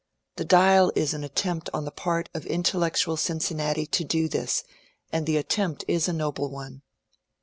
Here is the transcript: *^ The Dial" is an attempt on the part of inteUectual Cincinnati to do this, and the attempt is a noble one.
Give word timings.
*^ 0.01 0.03
The 0.37 0.45
Dial" 0.45 0.91
is 0.95 1.13
an 1.13 1.23
attempt 1.23 1.69
on 1.75 1.85
the 1.85 1.91
part 1.91 2.27
of 2.33 2.45
inteUectual 2.45 3.19
Cincinnati 3.19 3.85
to 3.85 4.03
do 4.03 4.27
this, 4.27 4.63
and 5.13 5.27
the 5.27 5.37
attempt 5.37 5.85
is 5.87 6.07
a 6.07 6.13
noble 6.13 6.49
one. 6.49 6.81